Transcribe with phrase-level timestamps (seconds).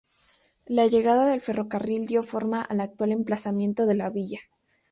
[0.65, 4.39] La llegada del ferrocarril dio forma al actual emplazamiento de la villa.